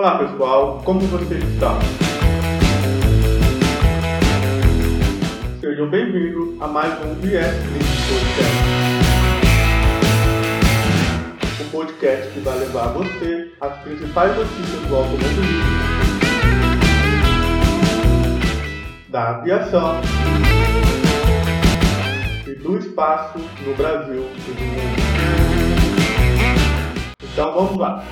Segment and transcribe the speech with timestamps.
[0.00, 1.78] Olá pessoal, como vocês estão?
[5.60, 7.52] Sejam bem-vindos a mais um IS
[8.08, 8.56] Podcast.
[11.60, 15.50] O podcast que vai levar a você as principais notícias do automobilismo,
[19.10, 20.00] da aviação
[22.46, 25.00] e do espaço no Brasil e no mundo.
[27.22, 28.02] Então vamos lá.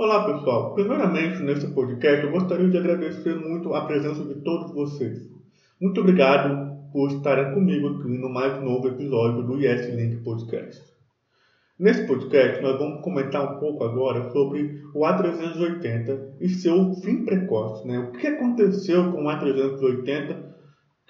[0.00, 5.28] Olá pessoal, primeiramente nesse podcast eu gostaria de agradecer muito a presença de todos vocês.
[5.78, 10.80] Muito obrigado por estarem comigo aqui no mais novo episódio do Yes Link Podcast.
[11.78, 17.86] Nesse podcast nós vamos comentar um pouco agora sobre o A380 e seu fim precoce.
[17.86, 17.98] Né?
[17.98, 20.44] O que aconteceu com o A380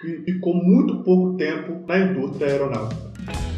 [0.00, 3.49] que ficou muito pouco tempo na indústria aeronáutica.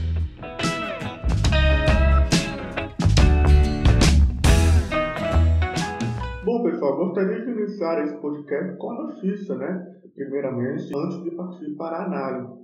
[6.83, 9.87] Pessoal, gostaria de iniciar esse podcast com a notícia, né?
[10.15, 12.61] Primeiramente, antes de partir para a análise.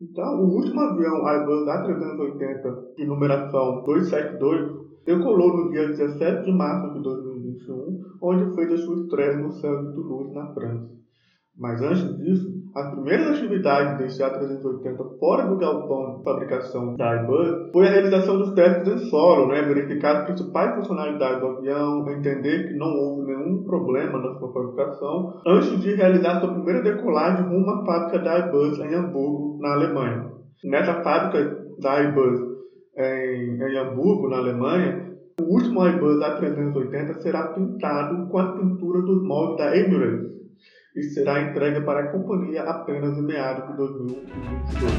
[0.00, 6.94] Então, o último avião Airbus A380 de numeração 272 decolou no dia 17 de março
[6.94, 10.90] de 2021, onde fez a sua estreia no céu de Toulouse, na França.
[11.60, 17.70] Mas antes disso, as primeiras atividades desse A380 fora do galpão de fabricação da Airbus
[17.70, 19.60] foi a realização dos testes em solo, né?
[19.60, 25.34] verificar as principais funcionalidades do avião, entender que não houve nenhum problema na sua fabricação,
[25.46, 30.30] antes de realizar sua primeira decolagem rumo à fábrica da Airbus em Hamburgo, na Alemanha.
[30.64, 32.40] Nessa fábrica da Airbus
[32.96, 39.22] em, em Hamburgo, na Alemanha, o último Airbus A380 será pintado com a pintura dos
[39.22, 40.39] moldes da Emirates
[40.94, 44.92] e será entregue para a companhia apenas em meados de 2022.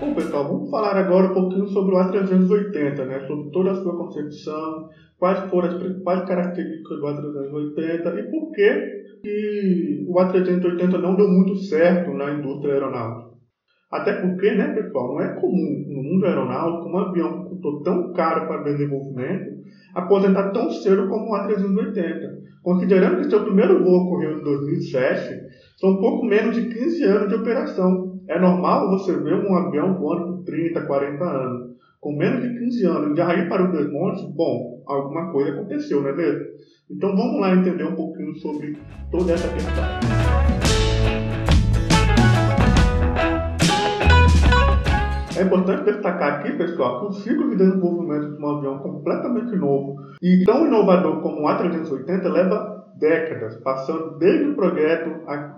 [0.00, 3.20] Bom, pessoal, vamos falar agora um pouquinho sobre o A380, né?
[3.26, 9.04] sobre toda a sua concepção, quais foram as principais características do A380 e por que,
[9.22, 13.23] que o A380 não deu muito certo na indústria aeronáutica.
[13.94, 18.12] Até porque, né, pessoal, não é comum no mundo aeronáutico um avião que custou tão
[18.12, 19.54] caro para desenvolvimento
[19.94, 22.42] aposentar tão cedo como o A380.
[22.60, 25.42] Considerando que seu primeiro voo ocorreu em 2007,
[25.76, 28.18] são pouco menos de 15 anos de operação.
[28.28, 31.74] É normal você ver um avião voando por 30, 40 anos.
[32.00, 36.10] Com menos de 15 anos, já ir para o desmonte, bom, alguma coisa aconteceu, não
[36.10, 36.46] é mesmo?
[36.90, 38.76] Então vamos lá entender um pouquinho sobre
[39.10, 40.63] toda essa questão.
[45.36, 49.96] É importante destacar aqui, pessoal, que o ciclo de desenvolvimento de um avião completamente novo
[50.22, 55.10] e tão inovador como o A380 leva décadas, passando desde o projeto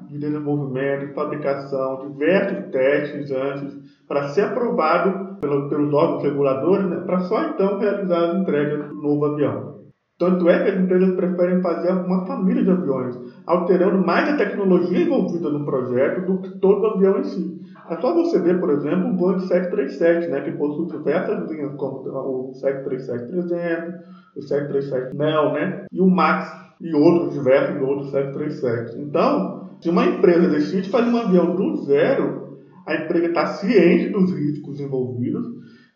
[0.08, 3.76] de desenvolvimento e fabricação, diversos testes antes,
[4.08, 8.94] para ser aprovado pelo, pelos órgãos reguladores, né, para só então realizar as entregas do
[8.94, 9.75] novo avião.
[10.18, 15.02] Tanto é que as empresas preferem fazer uma família de aviões, alterando mais a tecnologia
[15.02, 17.60] envolvida no projeto do que todo o avião em si.
[17.90, 21.98] É só você ver, por exemplo, o Boeing 737, né, que possui diversas linhas, como
[22.08, 23.94] o 737-300,
[24.36, 26.50] o 737 Neo, né, e o Max,
[26.80, 28.98] e outros diversos outros 737.
[28.98, 34.32] Então, se uma empresa decide fazer um avião do zero, a empresa está ciente dos
[34.32, 35.46] riscos envolvidos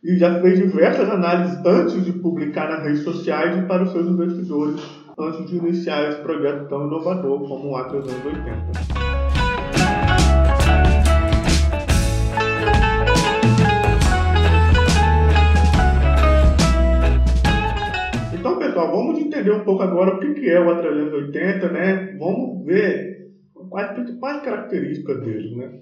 [0.03, 4.09] e já fez diversas análises antes de publicar nas redes sociais e para os seus
[4.09, 4.81] investidores,
[5.19, 9.11] antes de iniciar esse projeto tão inovador como o A380.
[18.59, 22.17] pessoal, vamos entender um pouco agora o que é o A380, né?
[22.19, 23.31] Vamos ver
[23.69, 25.81] quais as principais características dele, né?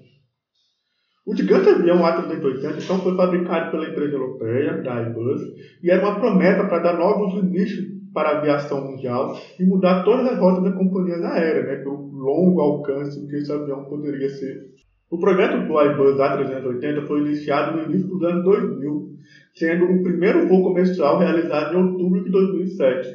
[1.29, 5.41] O gigante avião A380 então foi fabricado pela empresa europeia, da Airbus,
[5.83, 10.25] e era uma promessa para dar novos inícios para a aviação mundial e mudar todas
[10.25, 14.69] as rotas das companhias aéreas, né, pelo longo alcance que esse avião poderia ser.
[15.11, 19.09] O projeto do Airbus A380 foi iniciado no início dos anos 2000
[19.53, 23.07] sendo o primeiro voo comercial realizado em outubro de 2007.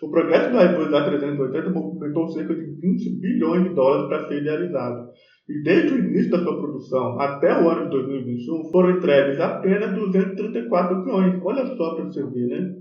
[0.00, 5.10] O projeto do Airbus A380 movimentou cerca de 20 bilhões de dólares para ser idealizado.
[5.52, 9.94] E desde o início da sua produção até o ano de 2021 foram entregues apenas
[9.94, 11.42] 234 aviões.
[11.42, 12.72] Olha só para você ver, né?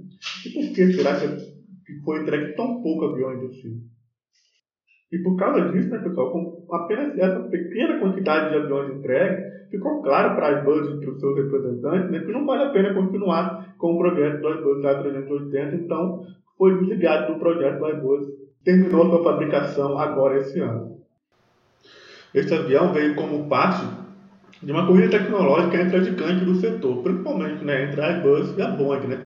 [0.45, 3.81] E por que será que foi entregue tão pouco aviões assim?
[5.12, 10.01] E por causa disso, né, pessoal, com apenas essa pequena quantidade de aviões entregues, ficou
[10.01, 12.94] claro para a Airbus e para os seus representantes né, que não vale a pena
[12.94, 16.21] continuar com o projeto do Airbus A380, então
[16.57, 18.27] foi desligado do projeto do Airbus,
[18.63, 21.00] terminou sua fabricação agora esse ano.
[22.33, 23.86] Esse avião veio como parte
[24.63, 28.62] de uma corrida tecnológica entre as gigantes do setor, principalmente né, entre a Airbus e
[28.62, 29.07] a Boeing.
[29.07, 29.22] Né?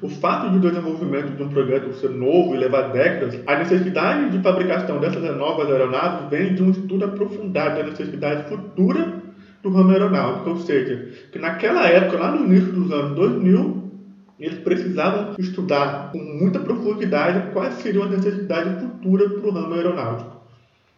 [0.00, 4.30] O fato de o desenvolvimento de um projeto ser novo e levar décadas, a necessidade
[4.30, 9.20] de fabricação dessas novas aeronaves vem de um estudo aprofundado da necessidade futura
[9.62, 13.90] do ramo aeronáutico, ou seja, que naquela época, lá no início dos anos 2000,
[14.38, 20.39] eles precisavam estudar com muita profundidade quais seriam as necessidades futuras para o ramo aeronáutico.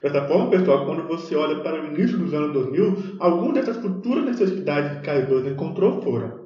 [0.03, 4.25] Dessa forma, pessoal, quando você olha para o início dos anos 2000, algumas dessas futuras
[4.25, 6.43] necessidades que a Airbus encontrou foram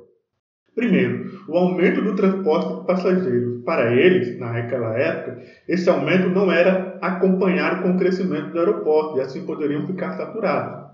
[0.75, 3.64] Primeiro, o aumento do transporte de passageiros.
[3.64, 9.23] Para eles, naquela época, esse aumento não era acompanhado com o crescimento do aeroporto e
[9.23, 10.85] assim poderiam ficar saturados.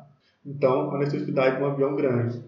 [0.47, 2.41] Então, a necessidade de um avião grande.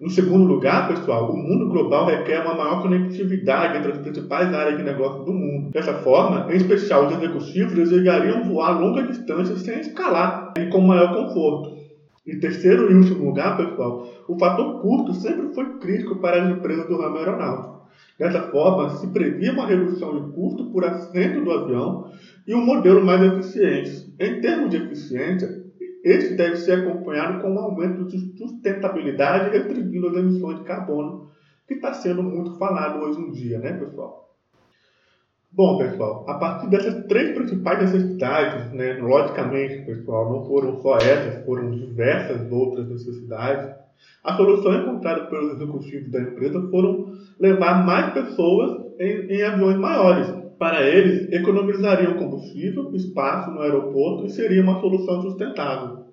[0.00, 4.76] No segundo lugar, pessoal, o mundo global requer uma maior conectividade entre as principais áreas
[4.76, 5.70] de negócio do mundo.
[5.70, 11.14] Dessa forma, em especial os executivos desejariam voar longas distâncias sem escalar e com maior
[11.14, 11.76] conforto.
[12.26, 16.88] Em terceiro e último lugar, pessoal, o fator custo sempre foi crítico para as empresas
[16.88, 17.84] do ramo aeronáutico.
[18.18, 22.10] Dessa forma, se previa uma redução de custo por assento do avião
[22.48, 24.12] e um modelo mais eficiente.
[24.18, 25.63] Em termos de eficiência,
[26.04, 31.30] este deve ser acompanhado com um aumento de sustentabilidade restringindo as emissões de carbono,
[31.66, 34.24] que está sendo muito falado hoje em dia, né, pessoal?
[35.50, 41.44] Bom, pessoal, a partir dessas três principais necessidades, né, logicamente, pessoal, não foram só essas,
[41.46, 43.74] foram diversas outras necessidades.
[44.22, 50.43] A solução encontrada pelos executivos da empresa foram levar mais pessoas em, em aviões maiores.
[50.58, 56.04] Para eles, economizariam combustível, espaço no aeroporto e seria uma solução sustentável.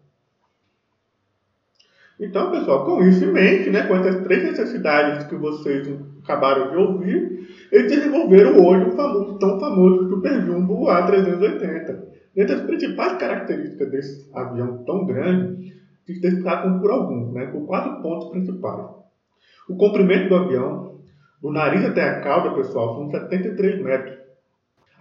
[2.19, 5.88] Então, pessoal, com isso em mente, né, com essas três necessidades que vocês
[6.23, 12.11] acabaram de ouvir, eles desenvolveram hoje o famoso, tão famoso Super Jumbo A380.
[12.35, 15.73] Dentre as principais características desse avião tão grande,
[16.05, 18.85] se destacam por alguns, né, por quatro pontos principais.
[19.67, 20.99] O comprimento do avião,
[21.41, 24.30] do nariz até a cauda, pessoal, são 73 metros.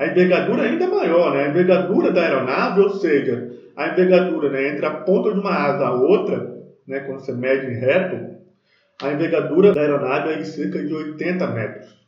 [0.00, 1.44] A envergadura ainda é maior, né?
[1.44, 5.88] A envergadura da aeronave, ou seja, a envergadura né, entre a ponta de uma asa
[5.88, 6.56] a outra,
[6.88, 8.34] né, quando você mede reto,
[9.02, 11.99] a envergadura da aeronave é de cerca de 80 metros.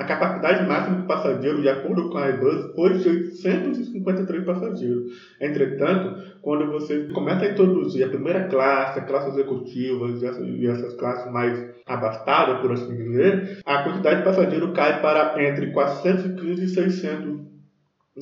[0.00, 5.12] A capacidade máxima de passageiros, de acordo com a Airbus, foi de 853 passageiros.
[5.38, 10.06] Entretanto, quando você começa a introduzir a primeira classe, a classe executiva
[10.40, 15.70] e essas classes mais abastadas, por assim dizer, a quantidade de passageiros cai para entre
[15.70, 17.40] 415 e 600,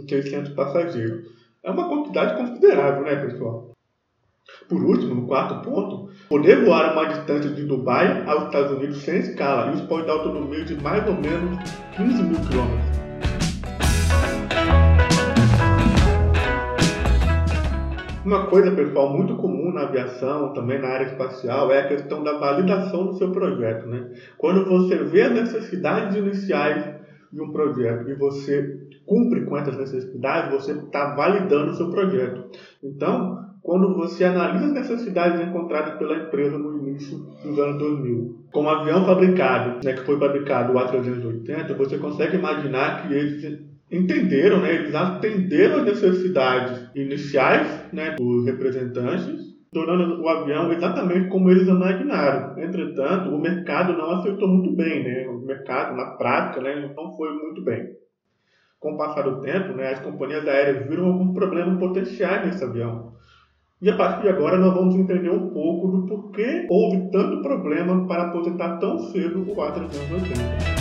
[0.09, 1.29] 600 passageiros.
[1.63, 3.68] É uma quantidade considerável, né, pessoal?
[4.69, 9.19] Por último, no quarto ponto, poder voar uma distância de Dubai aos Estados Unidos sem
[9.19, 9.73] escala.
[9.73, 11.59] Isso pode dar autonomia de mais ou menos
[11.97, 12.99] 15 mil quilômetros.
[18.25, 22.37] Uma coisa, pessoal, muito comum na aviação, também na área espacial, é a questão da
[22.39, 23.87] validação do seu projeto.
[23.87, 24.07] Né?
[24.37, 26.95] Quando você vê as necessidades iniciais
[27.33, 32.51] de um projeto e você cumpre com essas necessidades, você está validando o seu projeto.
[32.83, 38.47] Então, quando você analisa as necessidades encontradas pela empresa no início dos anos 2000.
[38.51, 43.61] Como avião fabricado, né, que foi fabricado o A380, você consegue imaginar que eles
[43.93, 49.37] entenderam, né, eles atenderam as necessidades iniciais né, dos representantes,
[49.71, 52.59] tornando o avião exatamente como eles imaginaram.
[52.59, 55.29] Entretanto, o mercado não aceitou muito bem, né?
[55.29, 57.87] o mercado, na prática, né, não foi muito bem.
[58.81, 63.19] Com o passar do tempo, né, as companhias aéreas viram algum problema potencial nesse avião
[63.81, 68.09] e a partir de agora nós vamos entender um pouco do porquê houve tanto problema
[68.09, 70.79] para aposentar tão cedo o A380.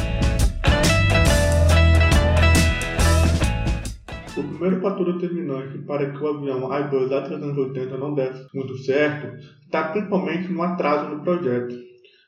[4.36, 9.90] O primeiro fator determinante para que o avião Airbus A380 não desse muito certo está
[9.90, 11.76] principalmente no atraso no projeto.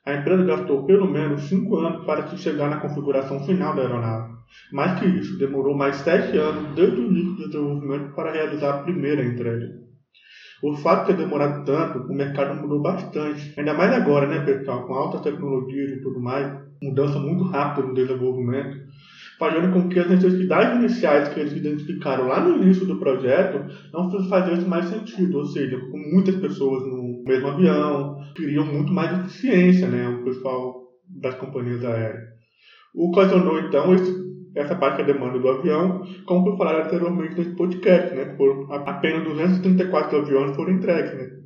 [0.06, 4.34] A empresa gastou pelo menos 5 anos para se chegar na configuração final da aeronave.
[4.72, 8.84] Mais que isso, demorou mais 7 anos desde o início do desenvolvimento para realizar a
[8.84, 9.89] primeira entrega.
[10.62, 13.54] O fato de ter demorado tanto, o mercado mudou bastante.
[13.58, 14.86] Ainda mais agora, né, pessoal?
[14.86, 16.52] Com altas tecnologias e tudo mais,
[16.84, 18.78] mudança muito rápida no desenvolvimento,
[19.38, 24.12] fazendo com que as necessidades iniciais que eles identificaram lá no início do projeto não
[24.12, 25.38] fizessem mais sentido.
[25.38, 30.10] Ou seja, com muitas pessoas no mesmo avião, queriam muito mais eficiência, né?
[30.10, 32.28] O pessoal das companhias aéreas.
[32.94, 37.56] O ocasionou, então, esse essa parte da demanda do avião, como foi falado anteriormente nesse
[37.56, 38.36] podcast, né?
[38.36, 41.40] Foram apenas 234 aviões foram entregues, né?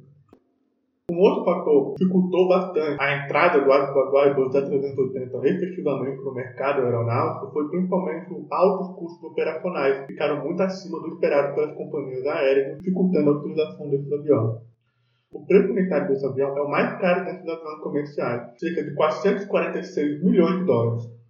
[1.11, 7.51] Um outro fator que dificultou bastante a entrada do Airbus A380 efetivamente no mercado aeronáutico
[7.51, 12.77] foi principalmente os altos custos operacionais, que ficaram muito acima do esperado pelas companhias aéreas,
[12.77, 14.61] dificultando a utilização desse avião.
[15.33, 18.95] O preço unitário desse avião é o mais caro dentre os aviões comerciais, cerca de
[18.95, 21.22] 446 milhões de dólares.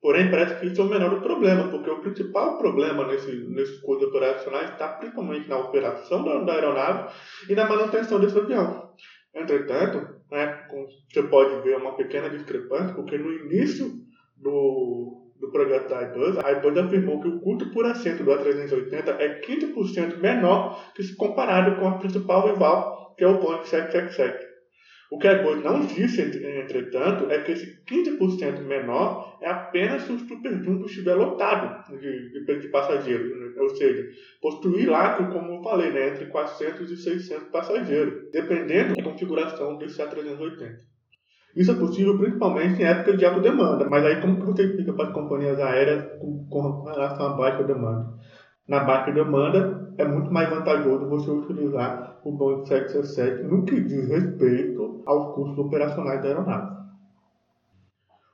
[0.00, 4.08] Porém, parece que isso é o menor problema, porque o principal problema nesse, nesses custos
[4.08, 7.12] operacionais está principalmente na operação da, aeronave
[7.48, 8.92] e na manutenção desse avião.
[9.34, 9.98] Entretanto,
[10.30, 10.66] né,
[11.12, 13.90] você pode ver uma pequena discrepância, porque no início
[14.36, 19.16] do, do projeto da Airbus, a Airbus afirmou que o custo por assento do A380
[19.18, 24.47] é 15% menor que se comparado com a principal rival, que é o Boeing 777.
[25.10, 30.12] O que a Gol não disse, entretanto, é que esse 15% menor é apenas se
[30.12, 30.52] o Super
[30.84, 33.30] estiver lotado de, de, de passageiros.
[33.30, 33.62] Né?
[33.62, 34.06] Ou seja,
[34.42, 40.02] possuir lá, como eu falei, né, entre 400 e 600 passageiros, dependendo da configuração desse
[40.02, 40.76] A380.
[41.56, 44.92] Isso é possível principalmente em época de alta demanda, mas aí como que você explica
[44.92, 48.06] para as companhias aéreas com, com relação à baixa demanda?
[48.68, 54.08] Na baixa demanda, é muito mais vantajoso você utilizar o Boeing 767 no que diz
[54.08, 56.78] respeito aos custos operacionais da aeronave.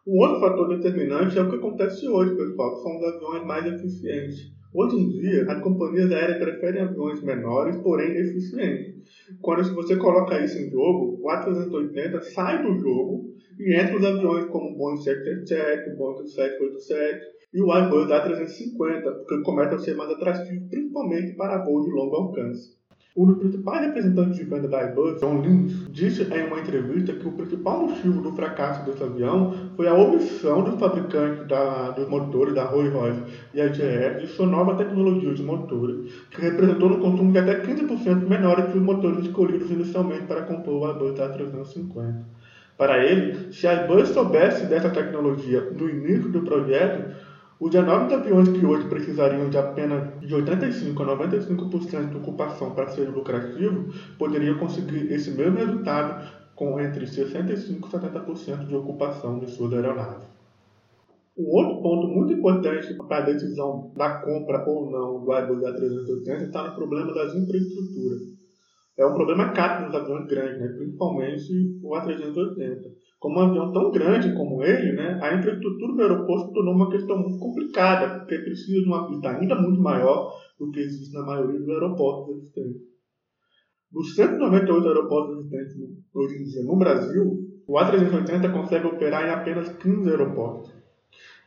[0.06, 3.66] Um outro fator determinante é o que acontece hoje, pessoal, que são os aviões mais
[3.66, 4.52] eficientes.
[4.74, 9.02] Hoje em dia, as companhias aéreas preferem aviões menores, porém eficientes.
[9.40, 14.44] Quando você coloca isso em jogo, o A380 sai do jogo e entra os aviões
[14.46, 19.94] como o Boeing 777, o Boeing 787 e o Airbus A350, porque começa a ser
[19.94, 22.74] mais atrativo, principalmente para voos de longo alcance.
[23.16, 27.28] Um dos principais representantes de venda da Airbus, John Lynch, disse em uma entrevista que
[27.28, 32.56] o principal motivo do fracasso desse avião foi a omissão dos fabricantes da, dos motores
[32.56, 33.22] da Rolls-Royce
[33.54, 37.60] e a GE de sua nova tecnologia de motores, que representou no consumo de até
[37.60, 42.16] 15% menor que os motores escolhidos inicialmente para compor o Airbus A350.
[42.76, 47.14] Para ele, se a Airbus soubesse dessa tecnologia no início do projeto,
[47.64, 52.88] os 19 aviões que hoje precisariam de apenas de 85 a 95% de ocupação para
[52.88, 59.50] ser lucrativo poderiam conseguir esse mesmo resultado com entre 65 e 70% de ocupação de
[59.50, 60.28] suas aeronaves.
[61.38, 66.42] Um outro ponto muito importante para a decisão da compra ou não do Airbus A380
[66.42, 68.20] está no problema das infraestruturas.
[68.98, 70.68] É um problema caro nos aviões grandes, né?
[70.68, 76.52] principalmente o A380 como um avião tão grande como ele, né, a infraestrutura do aeroporto
[76.52, 80.80] tornou uma questão muito complicada, porque precisa de uma pista ainda muito maior do que
[80.80, 82.82] existe na maioria dos aeroportos existentes.
[83.90, 85.74] Dos 198 aeroportos existentes
[86.12, 90.74] hoje em dia no Brasil, o A380 consegue operar em apenas 15 aeroportos.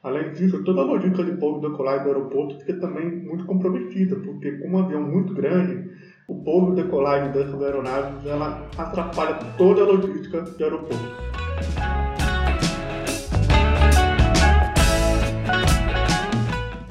[0.01, 4.15] Além disso, toda a logística de pouso e decolagem do aeroporto fica também muito comprometida,
[4.15, 5.91] porque com um avião muito grande,
[6.27, 11.26] o pouso e decolagem dessas aeronaves ela atrapalha toda a logística do aeroporto.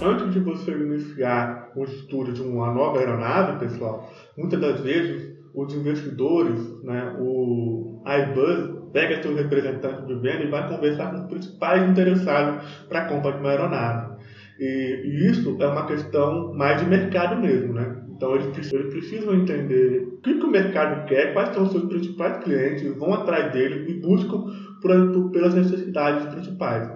[0.03, 5.75] Antes de você iniciar o estudo de uma nova aeronave, pessoal, muitas das vezes os
[5.75, 11.91] investidores, né, o Airbus, pega seu representante de venda e vai conversar com os principais
[11.91, 14.17] interessados para a compra de uma aeronave.
[14.59, 18.06] E, e, isso é uma questão mais de mercado mesmo, né?
[18.17, 21.85] Então eles, eles precisam entender o que, que, o mercado quer, quais são os seus
[21.85, 24.45] principais clientes, vão atrás deles e buscam
[24.81, 26.91] por, por, pelas necessidades principais.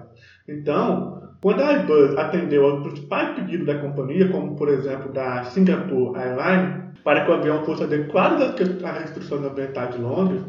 [0.48, 6.18] Então, quando a Airbus atendeu aos principais pedidos da companhia, como por exemplo da Singapore
[6.18, 10.42] Airlines, para que o avião fosse adequado às restrições ambientais de Londres,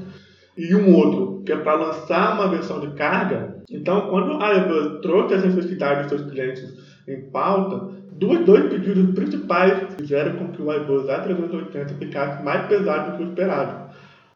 [0.57, 5.01] e um outro que é para lançar uma versão de carga, então quando a Airbus
[5.01, 10.61] trouxe as necessidades dos seus clientes em pauta, Dois, dois pedidos principais fizeram com que
[10.61, 13.95] o Airbus A380 ficasse mais pesado do que o esperado.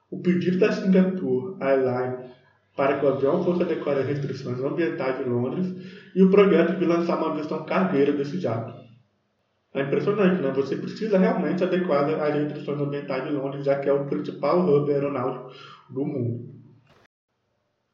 [0.10, 2.32] O pedido da Singapore Airlines
[2.76, 5.68] para que o avião fosse adequado às restrições ambientais de Londres
[6.16, 8.74] e o projeto de lançar uma versão cargueira desse jato.
[9.76, 10.52] É impressionante, né?
[10.56, 14.92] Você precisa realmente adequar às restrições ambientais de Londres, já que é o principal hub
[14.92, 15.52] aeronáutico
[15.92, 16.55] do mundo.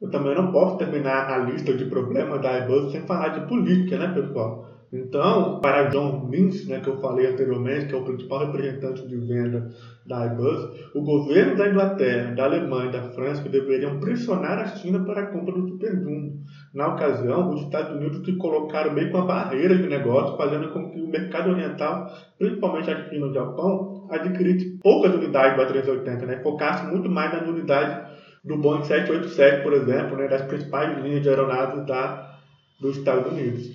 [0.01, 3.99] Eu também não posso terminar a lista de problemas da Airbus sem falar de política,
[3.99, 4.67] né, pessoal?
[4.91, 9.15] Então, para John Lynch, né, que eu falei anteriormente, que é o principal representante de
[9.15, 9.69] venda
[10.05, 15.05] da Airbus, o governo da Inglaterra, da Alemanha e da França deveriam pressionar a China
[15.05, 16.39] para a compra do Superdumbo.
[16.73, 20.89] Na ocasião, os Estados Unidos se colocaram meio com uma barreira de negócio, fazendo com
[20.89, 26.25] que o mercado oriental, principalmente a China e o Japão, adquirisse poucas unidades do A380,
[26.25, 28.11] né, focasse muito mais nas unidades
[28.43, 32.39] do Boeing 787, por exemplo, né, das principais linhas de aeronaves da,
[32.79, 33.69] dos Estados Unidos.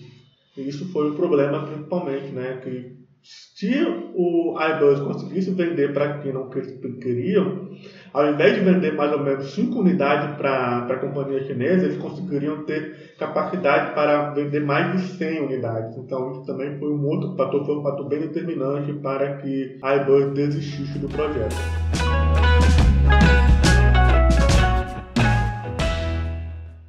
[0.57, 6.23] E isso foi o problema, principalmente, né, que Se o Airbus conseguisse vender para a
[6.23, 7.69] China o que eles queriam,
[8.13, 12.65] ao invés de vender mais ou menos 5 unidades para a companhia chinesa, eles conseguiriam
[12.65, 15.97] ter capacidade para vender mais de 100 unidades.
[15.97, 19.91] Então, isso também foi um outro fator, foi um fator bem determinante para que a
[19.91, 21.57] Airbus desistisse do projeto.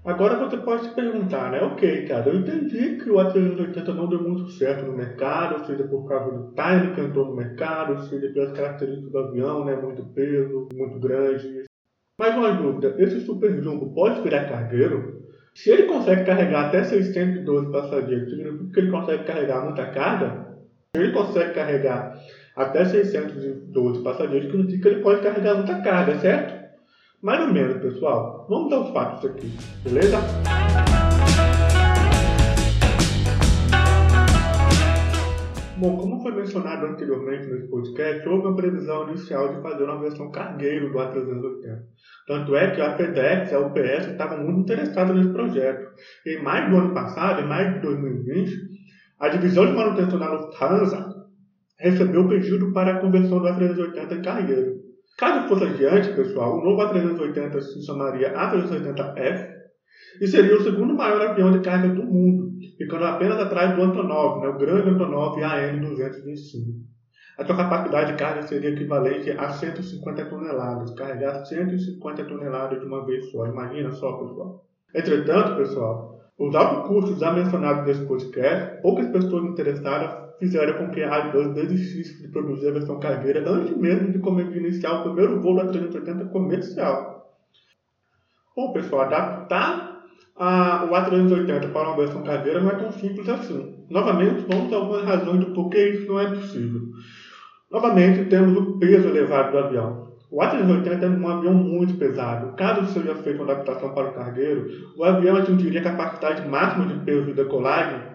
[0.08, 1.62] Agora você pode se perguntar, né?
[1.62, 6.08] Ok, cara, eu entendi que o A380 não deu muito certo no mercado, seja por
[6.08, 9.76] causa do time que entrou no mercado, seja pelas características do avião, né?
[9.76, 11.66] Muito peso, muito grande.
[12.18, 15.24] Mas uma dúvida, esse Super Jumbo pode virar cargueiro?
[15.54, 20.58] Se ele consegue carregar até 612 passageiros, significa que ele consegue carregar muita carga?
[20.96, 22.18] Se ele consegue carregar
[22.56, 26.56] até 612 passageiros, significa que ele pode carregar muita carga, certo?
[27.22, 28.37] Mais ou menos, pessoal.
[28.50, 29.52] Vamos dar os fatos aqui,
[29.84, 30.20] beleza?
[35.76, 40.32] Bom, como foi mencionado anteriormente nesse podcast, houve uma previsão inicial de fazer uma versão
[40.32, 41.80] cargueiro do A380.
[42.26, 45.92] Tanto é que a FedEx e a UPS estavam muito interessadas nesse projeto.
[46.26, 48.52] Em maio do ano passado, em maio de 2020,
[49.20, 51.06] a divisão de manutenção da Lufthansa
[51.78, 54.87] recebeu o pedido para a conversão do A380 em cargueiro.
[55.18, 59.58] Caso fosse adiante, pessoal, o novo A380 se chamaria A380F
[60.22, 64.42] e seria o segundo maior avião de carga do mundo, ficando apenas atrás do Antonov,
[64.42, 66.86] né, o grande Antonov AN-225.
[67.40, 73.04] A sua capacidade de carga seria equivalente a 150 toneladas, carregar 150 toneladas de uma
[73.04, 73.48] vez só.
[73.48, 74.66] Imagina só, pessoal.
[74.94, 81.04] Entretanto, pessoal, os altos custos já mencionados nesse podcast, poucas pessoas interessadas fizeram com que
[81.04, 85.56] a Airbus desistisse de produzir a versão cargueira antes mesmo de iniciar o primeiro voo
[85.56, 87.18] da 380 comercial.
[88.56, 90.04] Bom, pessoal, adaptar
[90.36, 93.86] a, o A380 para uma versão cargueira não é tão simples assim.
[93.90, 96.82] Novamente, vamos a algumas razões do porquê isso não é possível.
[97.72, 100.08] Novamente, temos o peso elevado do avião.
[100.30, 102.56] O A380 é um avião muito pesado.
[102.56, 104.68] Caso seja feita uma adaptação para o cargueiro,
[104.98, 108.07] o avião atingiria a capacidade máxima de peso de decolagem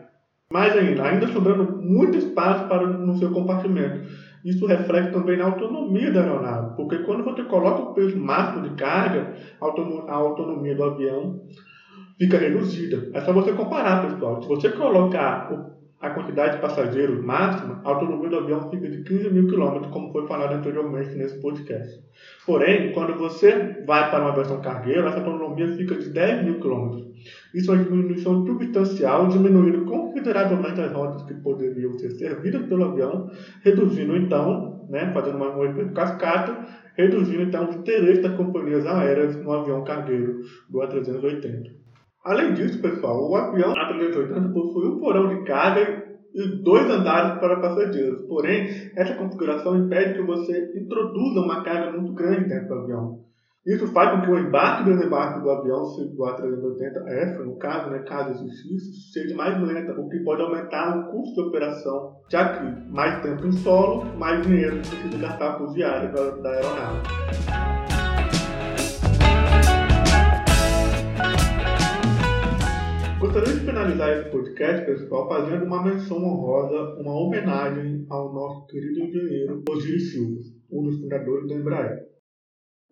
[0.53, 4.07] mais ainda, ainda sobrando muito espaço para no seu compartimento.
[4.45, 8.75] Isso reflete também na autonomia da aeronave, porque quando você coloca o peso máximo de
[8.75, 11.41] carga, a autonomia do avião
[12.19, 13.09] fica reduzida.
[13.15, 14.43] É só você comparar, pessoal.
[14.43, 15.49] Se você colocar
[16.03, 20.11] a quantidade de passageiros máxima, a autonomia do avião fica de 15 mil quilômetros, como
[20.11, 22.03] foi falado anteriormente nesse podcast.
[22.45, 27.07] Porém, quando você vai para uma versão cargueira, essa autonomia fica de 10 mil quilômetros.
[27.55, 33.31] Isso é uma diminuição substancial, diminuindo consideravelmente as rotas que poderiam ser servidas pelo avião,
[33.62, 39.37] reduzindo então, né, fazendo uma, um efeito cascata, reduzindo então o interesse das companhias aéreas
[39.37, 41.82] no avião cargueiro do A380.
[42.25, 47.61] Além disso, pessoal, o avião A380 possui um porão de carga e dois andares para
[47.61, 48.23] passageiros.
[48.29, 53.19] Porém, essa configuração impede que você introduza uma carga muito grande dentro do avião.
[53.67, 58.01] Isso faz com que o embarque e desembarque do avião do A380F, no caso, né,
[58.01, 62.91] caso existisse, seja mais lenta, o que pode aumentar o custo de operação, já que
[62.91, 67.82] mais tempo em solo, mais dinheiro precisa gastar por diária da aeronave.
[73.33, 79.01] Gostaria de finalizar esse podcast, pessoal, fazendo uma menção honrosa, uma homenagem ao nosso querido
[79.01, 80.40] engenheiro Osiris Silva,
[80.71, 82.09] um dos fundadores da Embraer.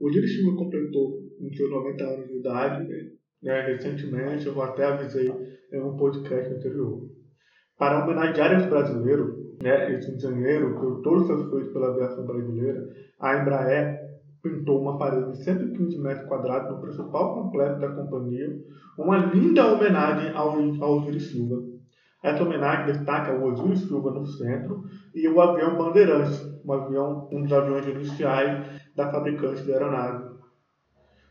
[0.01, 2.89] Osiris Silva completou em seus 90 anos de idade,
[3.43, 5.31] né, recentemente, eu até avisei
[5.75, 7.07] em um podcast anterior.
[7.79, 12.83] Para homenagear esse brasileiro, né, esse engenheiro, por todos os seus feitos pela aviação brasileira,
[13.21, 14.10] a Embraer
[14.43, 18.59] pintou uma parede de 115 metros quadrados no principal complexo da companhia,
[18.99, 21.63] uma linda homenagem ao, ao Silva.
[22.23, 27.43] Essa homenagem destaca o Osiris Silva no centro e o avião Bandeirantes, um, avião, um
[27.43, 30.31] dos aviões iniciais da fabricante de aeronave.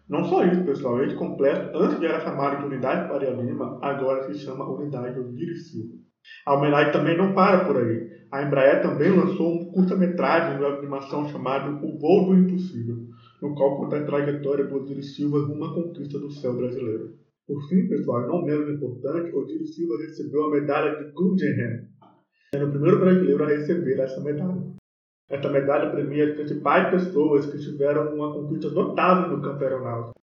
[0.08, 4.24] Não só isso, pessoal, esse complexo, antes de era chamado de Unidade Faria Lima, agora
[4.24, 6.09] se chama Unidade Osiris Silva.
[6.46, 8.10] A homenagem também não para por aí.
[8.32, 12.98] A Embraer também lançou um curta-metragem de animação chamado O Voo do Impossível,
[13.42, 17.18] no qual conta a trajetória do Osiris Silva rumo à conquista do céu brasileiro.
[17.48, 21.88] Por fim, pessoal, não menos importante, Osiris Silva recebeu a medalha de Guggenheim,
[22.54, 24.62] sendo o primeiro brasileiro a receber essa medalha.
[25.30, 30.20] Essa medalha premia as principais pessoas que tiveram uma conquista notável no campo aeronáutico.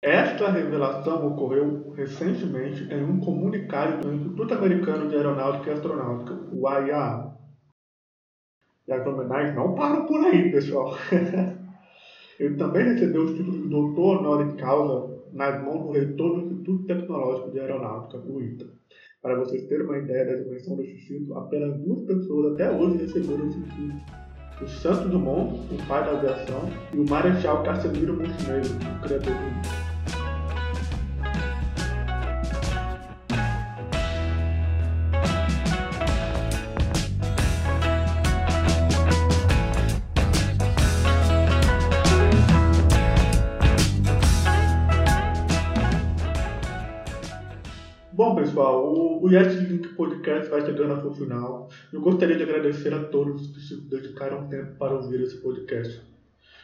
[0.00, 6.68] Esta revelação ocorreu recentemente em um comunicado do Instituto Americano de Aeronáutica e Astronáutica, o
[6.68, 7.32] AIA.
[8.86, 10.96] E as homenagens não param por aí, pessoal.
[12.38, 16.86] Ele também recebeu o título de doutor honoris causa nas mãos do reitor do Instituto
[16.86, 18.66] Tecnológico de Aeronáutica, o ITA.
[19.20, 23.48] Para vocês terem uma ideia da dimensão desse título, apenas duas pessoas até hoje receberam
[23.48, 24.00] esse título.
[24.62, 29.68] O Santos Dumont, o pai da aviação, e o Marechal Cassimiro Montenegro, o criador do
[29.68, 29.77] Bom,
[50.18, 51.70] Podcast vai chegando ao seu final.
[51.92, 56.02] Eu gostaria de agradecer a todos que se dedicaram tempo para ouvir esse podcast.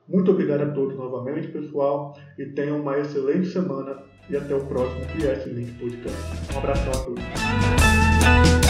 [0.09, 5.05] Muito obrigado a todos novamente, pessoal, e tenham uma excelente semana e até o próximo
[5.07, 6.55] PS Link Podcast.
[6.55, 8.66] Um abração a todos.